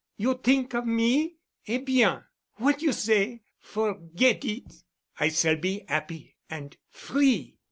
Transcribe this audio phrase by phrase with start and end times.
[0.17, 1.37] You t'ink of me?
[1.67, 2.23] Eh bien.
[2.55, 3.43] What you say?
[3.59, 4.73] Forget it.
[5.19, 7.57] I s'all be 'appy—and free."